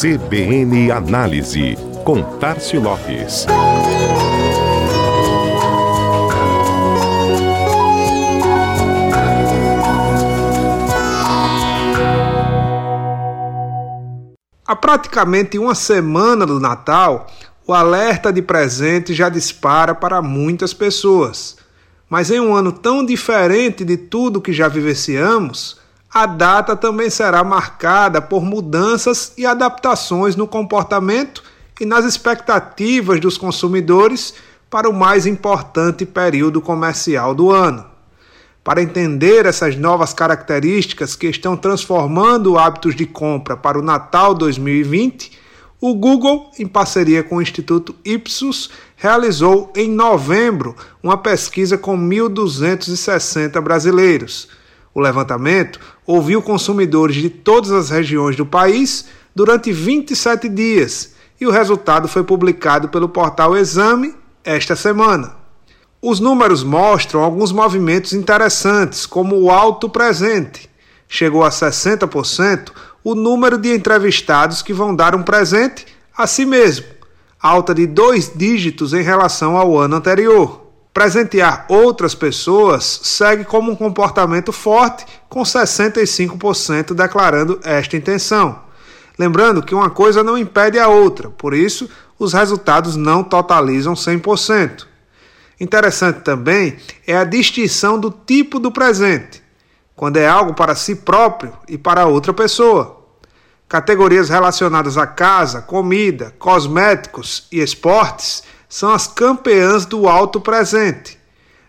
[0.00, 3.46] CBN Análise, com Tarcio Lopes.
[14.64, 17.26] Há praticamente uma semana do Natal,
[17.66, 21.56] o alerta de presente já dispara para muitas pessoas.
[22.08, 27.44] Mas em um ano tão diferente de tudo que já vivenciamos, a data também será
[27.44, 31.42] marcada por mudanças e adaptações no comportamento
[31.80, 34.34] e nas expectativas dos consumidores
[34.70, 37.84] para o mais importante período comercial do ano.
[38.64, 45.38] Para entender essas novas características que estão transformando hábitos de compra para o Natal 2020,
[45.80, 53.60] o Google, em parceria com o Instituto Ipsos, realizou em novembro uma pesquisa com 1.260
[53.60, 54.48] brasileiros.
[54.94, 61.50] O levantamento ouviu consumidores de todas as regiões do país durante 27 dias e o
[61.50, 65.36] resultado foi publicado pelo portal Exame esta semana.
[66.00, 70.68] Os números mostram alguns movimentos interessantes, como o alto presente.
[71.08, 72.70] Chegou a 60%
[73.02, 76.86] o número de entrevistados que vão dar um presente a si mesmo,
[77.40, 80.67] alta de dois dígitos em relação ao ano anterior.
[80.98, 88.58] Presentear outras pessoas segue como um comportamento forte, com 65% declarando esta intenção.
[89.16, 94.88] Lembrando que uma coisa não impede a outra, por isso os resultados não totalizam 100%.
[95.60, 99.40] Interessante também é a distinção do tipo do presente,
[99.94, 103.04] quando é algo para si próprio e para outra pessoa.
[103.68, 111.18] Categorias relacionadas a casa, comida, cosméticos e esportes são as campeãs do alto presente.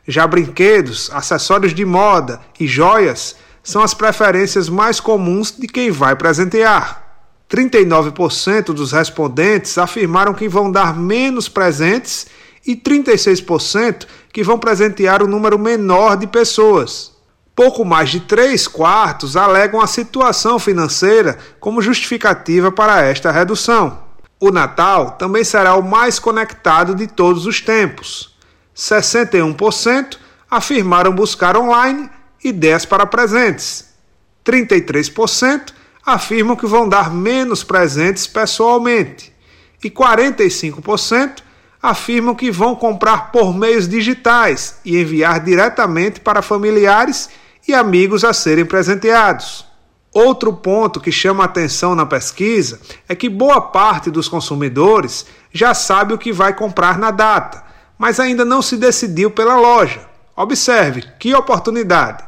[0.08, 6.16] Já brinquedos, acessórios de moda e joias são as preferências mais comuns de quem vai
[6.16, 7.04] presentear.
[7.50, 12.28] 39% dos respondentes afirmaram que vão dar menos presentes
[12.66, 17.12] e 36% que vão presentear um número menor de pessoas.
[17.56, 24.09] Pouco mais de 3 quartos alegam a situação financeira como justificativa para esta redução.
[24.40, 28.38] O Natal também será o mais conectado de todos os tempos.
[28.76, 30.18] 61%
[30.50, 32.10] afirmaram buscar online
[32.42, 33.90] ideias para presentes.
[34.46, 35.74] 33%
[36.06, 39.34] afirmam que vão dar menos presentes pessoalmente.
[39.84, 41.44] E 45%
[41.82, 47.30] afirmam que vão comprar por meios digitais e enviar diretamente para familiares
[47.68, 49.69] e amigos a serem presenteados.
[50.14, 56.14] Outro ponto que chama atenção na pesquisa é que boa parte dos consumidores já sabe
[56.14, 57.64] o que vai comprar na data,
[57.98, 60.02] mas ainda não se decidiu pela loja.
[60.36, 62.24] Observe que oportunidade!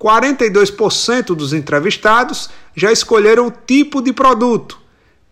[0.00, 4.78] 42% dos entrevistados já escolheram o tipo de produto,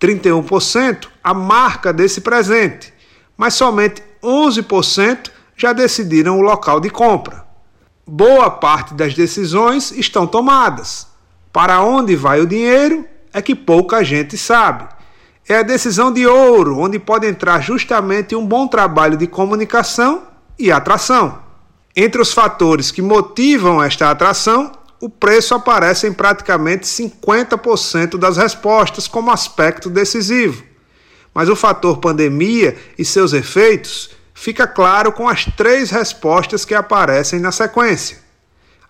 [0.01, 2.93] 31% a marca desse presente,
[3.37, 7.47] mas somente 11% já decidiram o local de compra
[8.07, 11.09] boa parte das decisões estão tomadas.
[11.56, 14.87] Para onde vai o dinheiro é que pouca gente sabe.
[15.49, 20.25] É a decisão de ouro, onde pode entrar justamente um bom trabalho de comunicação
[20.59, 21.39] e atração.
[21.97, 29.09] Entre os fatores que motivam esta atração, o preço aparece em praticamente 50% das respostas
[29.09, 30.62] como aspecto decisivo.
[31.33, 37.41] Mas o fator pandemia e seus efeitos fica claro com as três respostas que aparecem
[37.41, 38.19] na sequência: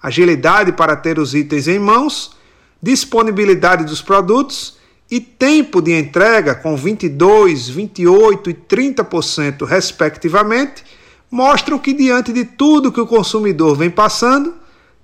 [0.02, 2.34] agilidade para ter os itens em mãos,
[2.82, 4.76] disponibilidade dos produtos
[5.10, 10.84] e tempo de entrega com 22, 28 e 30% respectivamente,
[11.30, 14.54] mostram que diante de tudo que o consumidor vem passando,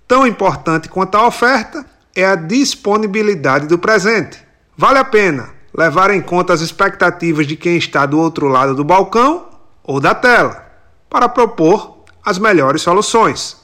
[0.07, 4.39] tão importante quanto a oferta é a disponibilidade do presente.
[4.77, 8.85] Vale a pena levar em conta as expectativas de quem está do outro lado do
[8.85, 9.49] balcão
[9.83, 10.67] ou da tela,
[11.09, 13.57] para propor as melhores soluções.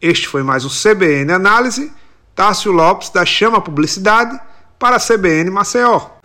[0.00, 1.92] Este foi mais um CBN Análise.
[2.40, 4.40] Tássio Lopes da Chama Publicidade
[4.78, 6.19] para a CBN Maceió.